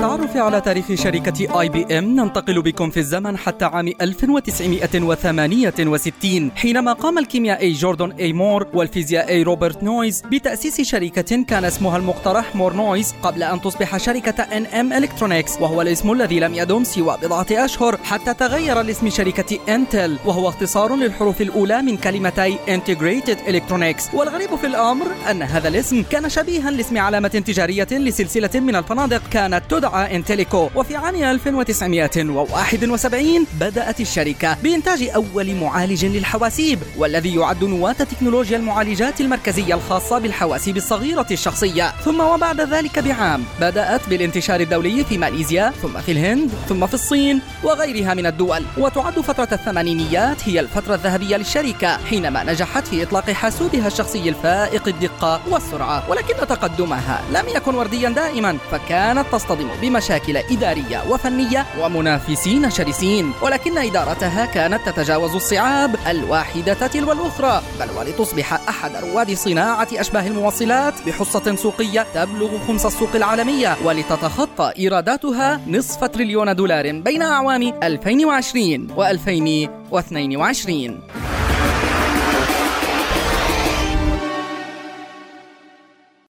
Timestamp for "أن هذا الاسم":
25.30-26.02